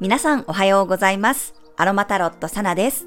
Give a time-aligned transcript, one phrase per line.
[0.00, 1.54] 皆さんおはようございます。
[1.76, 3.06] アロマタロットサナです。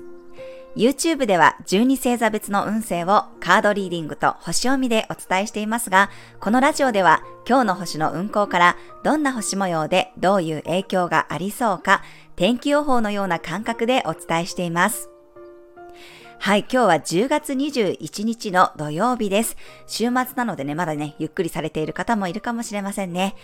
[0.76, 12.04] YouTube では12星座別の運勢をカードリーディングと星読みでお伝えしていますが、このラジオでは今日の星の運行からどんな星模様でどういう影響がありそうか、
[12.36, 15.10] 天気予報のような感覚でお伝えしています。
[16.44, 19.56] はい、今日は10月21日の土曜日です。
[19.88, 23.36] 週末なのでね、まだね、ゆっくりされている方もいるかもしれませんね。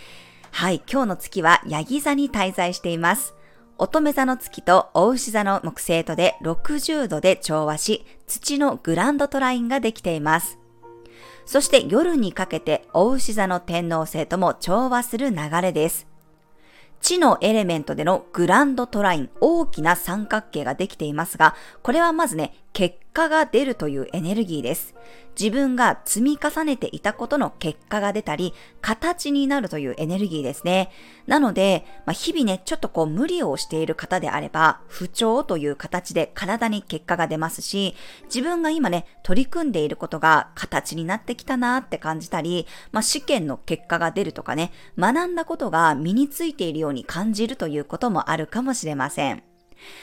[0.50, 3.34] はい、今日の月はヤギ座に滞在しています。
[3.78, 10.58] 乙女座の月と大牛座の木星とで60度で調和し、土のグランドトラインができています。
[11.46, 16.06] そして夜にかけて大牛座の天皇星とも調和する流れです。
[17.00, 24.94] 地のエレメントでのグランドトライン、大きな三角形ができていますが、これはまずね、結果が出るというエネルギーです。
[25.38, 30.90] 自分が積み重ねていたことの結果が出たり、形になるというエネルギーですね。
[31.26, 49.49] なので、まあ、日々ね、ちょっとこう無理をしている方であれば、不調という形で体に結果が出ますし、自分が今ね、取り組んでいることが形になってきたなって感じたり、まあ、試験の結果が出るとかね、学んだことが身についているように感じるということもあるかもしれません。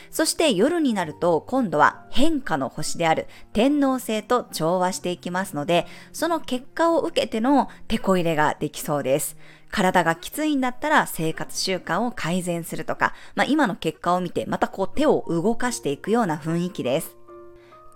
[0.09, 9.37] そして夜になると今度は変化の星である天王星と調和していきますので、その結果を受けての手こ入れができそうです。
[9.69, 17.17] 体がきついんだったら生活習慣を改善するとか、まあ、今の結果を見てまたこう手を動かしていくような雰囲気です。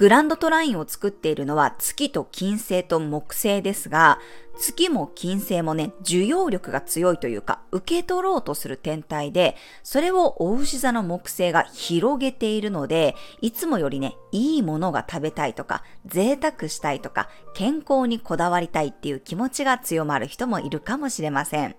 [0.01, 4.17] グランドトラインを作っているのは月と金星と木星ですが、
[4.57, 21.75] 月も金星もね、受容力が強いというか、受け取ろうとする天体で、それをお牛座の木星が広げているので、いつもよりね、いいものが食べたいとか、贅沢したいとか、健康にこだわりたいっていう気持ちが強まる人もいるかもしれません。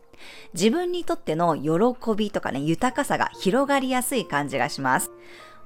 [0.54, 5.10] 自分にとっての喜びとかね、豊かさが広がりやすい感じがします。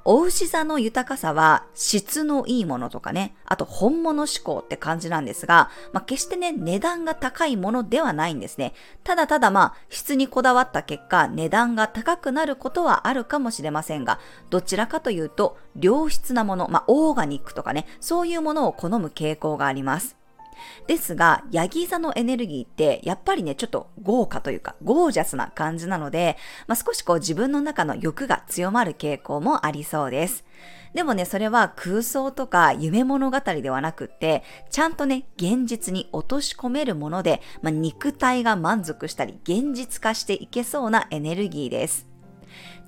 [0.08, 8.72] お牛座の豊かさは質のいいものとかね、あと本物志向って感じなんですが、まあ、決してね、値段が高いものではないんですね。
[9.02, 20.16] ただただまあ、質にこだわった結果、値段が高くなることはあるかもしれませんが、どちらかというと、良質なもの、まあ、オーガニックとかね、そういうものを好む傾向があります。
[20.86, 30.44] ですが、ヤギ座のエネルギーって、やっぱりね、ちょっと豪華というか、ゴージャスな感じなので、まあ、少しこう自分の中の欲が強まる傾向もありそうです。
[30.94, 42.15] でもね、それは空想とか夢物語ではなくって、ちゃんとね、現実に落とし込めるもので、まあ、肉体が満足したり、現実化していけそうなエネルギーです。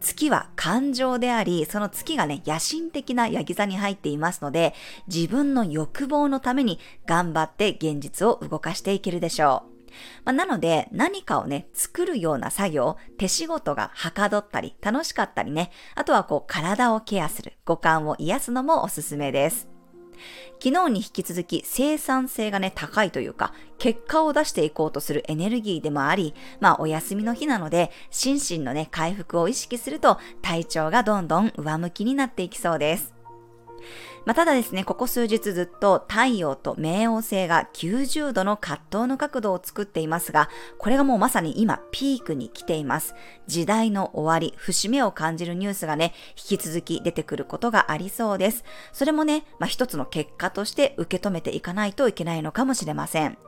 [0.01, 4.75] 月は感情であり、その月がね、野心的なヤギ座に入っていますので、
[5.07, 9.79] 自分の欲望のために頑張って現実を動かしていけるでしょう。
[10.25, 19.78] まあ、なので、何かをね、作るような作業、手仕事がはかどったり、楽しかったりね、あとはこう、体をケアする、五感を癒すのもおすすめです。
[20.63, 33.18] 昨日に引き続き生産性がね、高いというか、結果を出していこうとするエネルギーでもあり、まあお休みの日なので、心身のね、回復を意識すると体調がどんどん上向きになっていきそうです。
[34.25, 43.15] まあ、ただですね、ここ数日ずっと太陽と冥王星が90度の葛藤の角度を作っていますが、これがもうまさに今ピークに来ています。
[43.47, 48.65] 時代の終わり、節目を感じるニュースがね、引き続き出てくることがありそうです。
[48.93, 53.39] それもね、まあ、一つの結果として受け止めていかないといけないのかもしれません。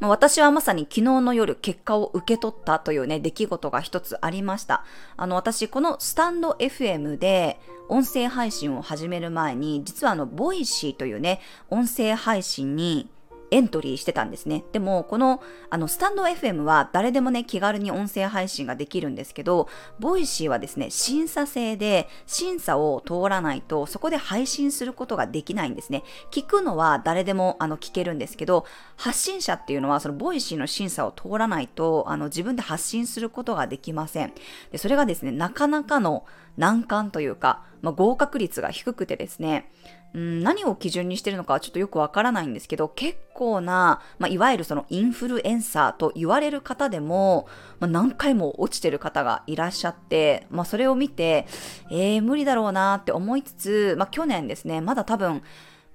[0.00, 4.84] 私はまさに昨日の夜結果を受け取ったというね、出来事が一つありました。
[5.16, 7.58] あの、私、このスタンド FM で
[7.88, 11.40] 音声配信を始める前に、実はあの、 Voicy というね、
[11.70, 13.08] 音声配信に
[13.50, 14.64] エントリーしてたんですね。
[14.72, 15.40] でも、この、
[15.70, 19.68] あの、スタンド FM は誰でもね、気軽に音声配信ができるんですけど、
[19.98, 26.02] Voicy はですね、審査制で、審査を通らないと、そこで配信することができないんですね。
[26.30, 28.64] 聞くのは誰でも、あの、聞けるんですけど、
[28.96, 34.32] 発信者っていうのは、その、 Voicy の審査を通らないと、あの、自分で発信することができません。
[34.72, 36.24] で、それがですね、なかなかの
[36.56, 39.70] 難関というか、まあ、合格率が低くてですね、
[40.14, 47.48] うん、何を基準にしてるのかちょっとよくわからないんですけど、結構な、まあ、いわゆるそのインフルエンサーと言われる方でも、
[47.80, 51.46] まあ、何回も落ちてる方がいらっしゃって、まあ、それを見て、
[51.90, 55.42] えー、無理だろうなって思いつつ、まあ、去年ですね、まだ多分、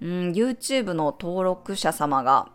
[0.01, 2.49] うん、YouTube の登録者様が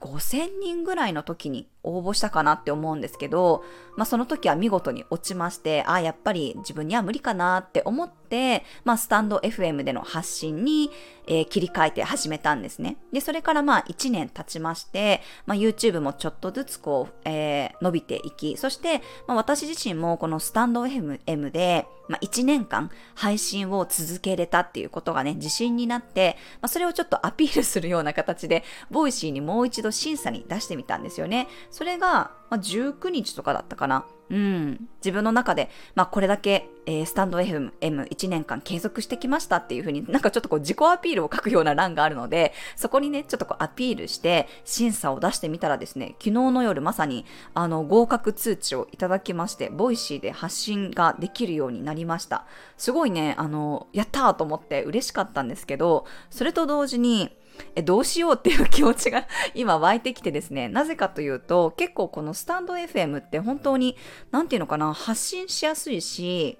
[0.00, 3.64] 5000人ぐらいの時に応募したかなって思うんですけど、
[3.96, 10.90] まあその時は見事に落ちまして、ああ、やっぱり自分には無理かなって思って、まあスタンド FM での発信に、
[11.26, 12.98] えー、切り替えて始めたんですね。
[13.12, 31.48] で、それからまあ1年経ちまして、まあ YouTube もちょっとずつこう、えー、伸びていき、そして、まあ私自身もこのスタンド FM で、まあ1年間配信を続けれたっていうことがね、自信になって、まあそれをちょっとアピールするような形で、 Voicy にもう一度審査に出してみたんですよね。
[31.76, 34.06] それが、まあ、19日とかだったかな。
[34.30, 34.88] うん。
[35.04, 52.46] 自分の中で、まあ、これだけ、えー、スタンド FM1 年間継続してきましたっていうふうになんかちょっとこう自己アピールを書くような欄があるので、そこにね、ちょっとこうアピールして審査を出してみたらですね、昨日の夜まさにあの合格通知をいただきまして、 Voicy で発信ができるようになりました。
[52.78, 57.36] すごいね、あの、やったーと思って嬉しかったんですけど、それと同時に、
[57.74, 63.96] え、どうしようっていう気持ちが 今湧いてきてですね、なぜかというと、結構このスタンド FM って本当に、
[64.30, 66.58] 何て言うのかな、発信しやすいし、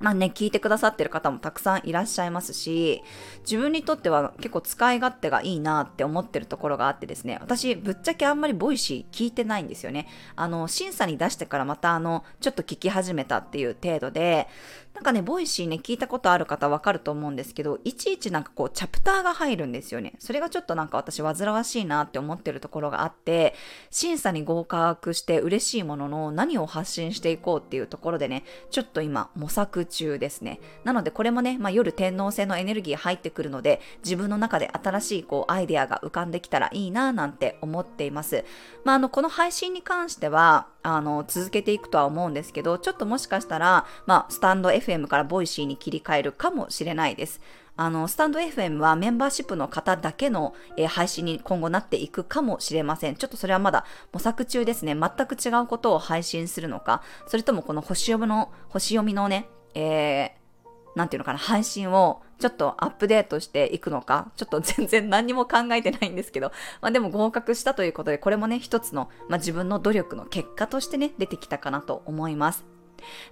[0.00, 3.02] まあね、聞いてくださってる方もたくさんいらっしゃいますし、
[3.40, 10.08] 自分にとっては結構使い勝手がいいなって思ってるところがあってですね、私ぶっちゃけあんまり Voicy 聞いてないんですよね。
[10.36, 14.48] あの、審査に出してからまたあの、ちょっと聞き始めたっていう程度で、
[14.94, 20.14] なんかね、 Voicy ね、聞いたことある方わかると思うんですけど、いちいちなんかこう、チャプターが入るんですよね。
[20.18, 23.54] それがちょっとなんか私煩わしいなって思ってるところがあって、
[23.90, 30.60] 審査に合格して嬉しいものの何を発信していこうっていうところでね、ちょっと今模索中ですね。
[30.84, 38.44] なのでこれもね、まあ、夜天王星のエネルギー入ってくるので、自分の中で新しいこう、アイデアが浮かんできたらいいななんて思っています。
[38.84, 47.40] まあ、あの、この配信に関しては、あの、続けていくとは思うんですけど、ちょっともしかしたら、まあ、スタンド FM から Voicy に切り替えるかもしれないです。
[47.80, 53.14] あの、スタンド FM はメンバーシップの方だけの、えー、配信に今後なっていくかもしれません。
[53.14, 54.96] ちょっとそれはまだ模索中ですね。
[54.96, 66.50] 全く違うことを配信するのか、それともこの星読みの、星読みのね、えー、ていうのかな、配信をちょっとアップデートしていくのか、ちょっと全然何も考えてないんですけど、
[66.82, 72.64] まあでも合格したということで、これもね、一つの、まあ、自分の努力の結果としてね、出てきたかなと思います。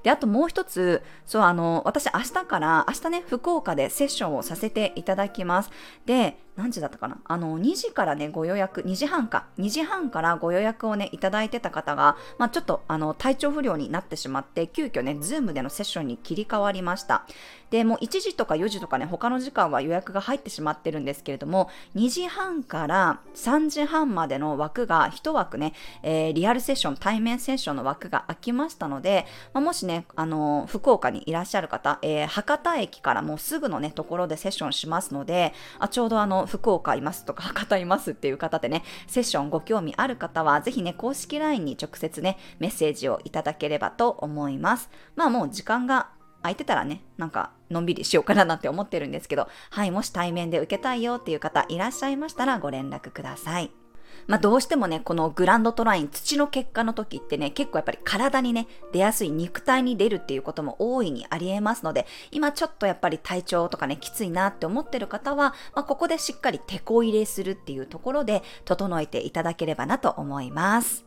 [0.05, 5.71] で、あともう一つ、そう、あの、私明日から、明日ね、福岡でセッションをさせていただきます。
[6.05, 7.19] で、何時だったかな？
[7.25, 17.27] あの、2時からね、ご予約、2時半か、2時半からご予約をね、いただいてた方が、まあちょっと、あの、体調不良になってしまって、急遽ね、ズームでのセッションに切り替わりました。
[17.71, 25.73] で、もう1時とか4時とかね、他の時間は予約が入ってしまってるんですけれども、2時半から3時半までの枠が、1枠ね、
[26.03, 44.91] えー、リアルセッション、対面セッションの枠が空きましたので、まあ、もしね、あの、福岡にいらっしゃる方、えー、博多駅からもうすぐのね、ところでセッションしますので、あちょうどあの、福岡いますとか、博多いますっていう方でね、セッションご興味ある方は、ぜひね、公式 LINE に直接ね、メッセージをいただければと思います。
[45.15, 46.11] まあもう時間が
[46.43, 53.86] 空いてたらね、なんか、のんびりしようかななんて思ってるんですけど、はい、もし対面で受けたいよっていう方いらっしゃいましたらご連絡ください。
[54.27, 71.06] まあ、どうしてもね、このグランドトライン、土の結果の時ってね、結構やっぱり体にね、出やすい肉体に出るっていうことも大いにありえますので、今ちょっとやっぱり体調とかね、きついなって思ってる方は、まあ、ここでしっかり手こ入れするっていうところで、整えていただければなと思います。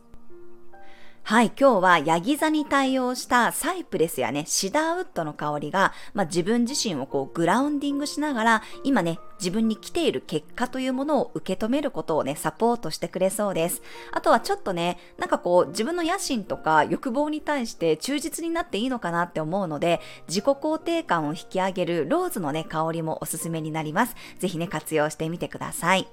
[1.22, 13.80] はい、今日はヤギ座に対応したサイプレスやね、シダーウッドの香りが、まあ、自分自身をこうグラウンディングしながら、今ね、自分に来ている結果というものを受け止めることをね、サポートしてくれそうです。
[14.10, 24.16] あとはちょっとね、なんかこう、自分の野心とか欲望に対して忠実になっていいのかなって思うので、自己肯定感を引き上げるローズのね、香りもおすすめになります。
[24.40, 26.08] ぜひね、活用してみてください。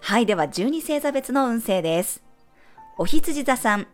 [0.00, 2.26] はい、では12星座別の運勢です。
[2.98, 3.86] お羊座さん、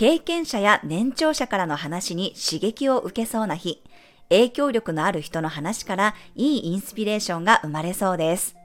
[0.00, 3.82] 経験者や年長者からの話に刺激を受けそうな日、
[4.30, 8.56] 影響力のある人の話からいいインスピレーションが生まれそうです。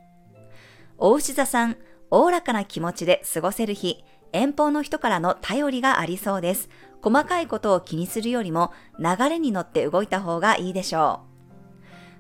[0.98, 1.76] 大牛座さん、
[2.10, 6.70] おおらかな気持ちで過ごせる日、遠方の人からの頼りがありそうです。
[7.02, 11.20] 細かいことを気にするよりも流れに乗って動いた方がいいでしょ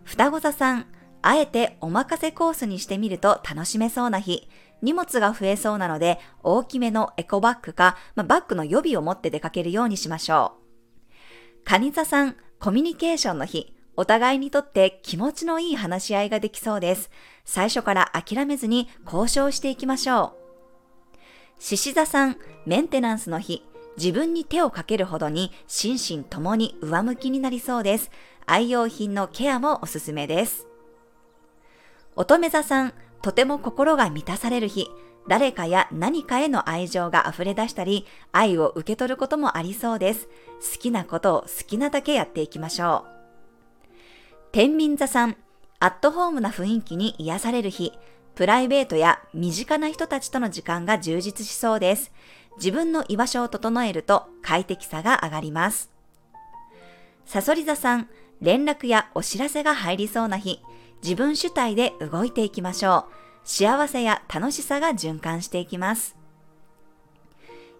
[0.03, 0.09] う。
[0.09, 0.87] 双子座さん、
[1.21, 4.49] あえてお任せコースにしてみると楽しめそうな日、
[4.81, 11.63] 荷物が増えそうなので、大きめのエコバッグか、まあ、バッグの予備を持って出かけるようにしましょう。
[11.63, 17.09] カニ座さん、コミュニケーションの日、お互いにとって気持ちのいい話し合いができそうです。
[17.45, 20.45] 最初から諦めずに交渉していきましょう。
[21.59, 23.63] 獅子座さん、メンテナンスの日、
[23.97, 28.11] 自分に手をかけるほどに心身ともに上向きになりそうです。
[28.45, 30.67] 愛用品のケアもおすすめです。
[32.17, 32.93] 乙女座さん、
[33.25, 34.87] とても心が満たされる日、
[35.27, 40.27] 誰かや何かへの愛情が溢れ出したり、愛を受け取ることもありそうです。
[40.61, 43.07] 好きなことを好きなだけやっていきましょ
[43.89, 43.91] う。
[44.51, 45.37] 天秤座さん、
[45.79, 47.93] アットホームな雰囲気に癒される日、
[48.35, 52.11] プライベートや身近な人たちとの時間が充実しそうです。
[52.57, 55.89] 自分の居場所を整えると快適さが上がります。
[57.25, 58.07] サソリ座さん、
[58.39, 60.61] 連絡やお知らせが入りそうな日、
[61.03, 63.13] 自分主体で動いていきましょう。
[63.43, 66.15] 幸せや楽しさが循環していきます。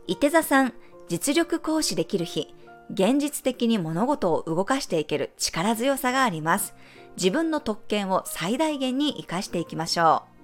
[0.08, 0.74] 伊手座さん、
[1.08, 2.54] 実力行使できる日、
[2.92, 6.76] 現実的に物事を動かしていける力強さがあります。
[7.18, 10.36] 自分の特権を最大限に活かしていきましょう。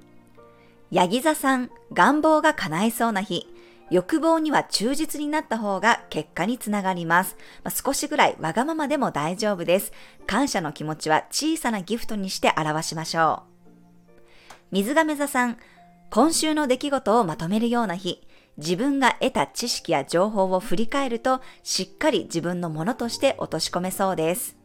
[0.91, 3.47] ヤギ座さん、願望が叶いそうな日、
[3.91, 7.35] 欲望には忠実になった方が結果につながります。
[7.63, 9.91] まあ、少しぐらいわがままでも大丈夫です。
[10.25, 13.51] 感謝の気持ちは小さなギフトにして表しましょう。
[14.71, 15.57] 水亀座さん、
[16.09, 18.25] 今週の出来事をまとめるような日、
[18.57, 24.55] 自分が得た知識や情報を振り返ると、しっかり自分のものとして落とし込めそうです。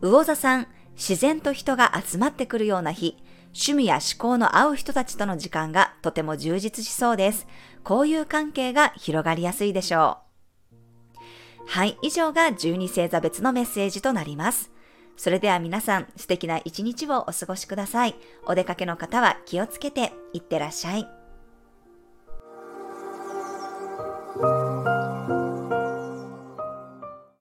[0.00, 3.16] 魚座さん、自然と人が集まってくるような日、
[3.54, 7.46] 趣味や思考の合う人たちとの時間がとても充実しそうです。
[7.84, 11.22] こういう関係が広がりやすいでしょう。
[11.66, 14.70] はい、以上が12星座別のメッセージとなります。
[15.16, 18.14] それでは皆さん素敵な一日をお過ごしください。
[18.46, 21.21] お出かけの方は気をつけていってらっしゃい。